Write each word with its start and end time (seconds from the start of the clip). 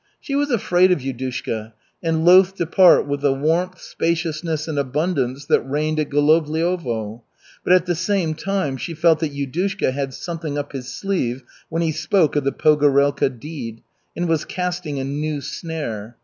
She 0.19 0.33
was 0.33 0.49
afraid 0.49 0.91
of 0.91 1.01
Yudushka, 1.03 1.73
and 2.01 2.25
loath 2.25 2.55
to 2.55 2.65
part 2.65 3.05
with 3.05 3.21
the 3.21 3.31
warmth, 3.31 3.79
spaciousness, 3.79 4.67
and 4.67 4.79
abundance 4.79 5.45
that 5.45 5.59
reigned 5.61 5.99
at 5.99 6.09
Golovliovo, 6.09 7.21
but 7.63 7.73
at 7.73 7.85
the 7.85 7.93
same 7.93 8.33
time 8.33 8.77
she 8.77 8.95
felt 8.95 9.19
that 9.19 9.31
Yudushka 9.31 9.91
had 9.91 10.15
something 10.15 10.57
up 10.57 10.71
his 10.71 10.91
sleeve 10.91 11.43
when 11.69 11.83
he 11.83 11.91
spoke 11.91 12.35
of 12.35 12.43
the 12.43 12.51
Pogorelka 12.51 13.29
deed, 13.39 13.83
and 14.15 14.27
was 14.27 14.43
casting 14.43 14.97
a 14.97 15.03
new 15.03 15.39
snare. 15.39 16.17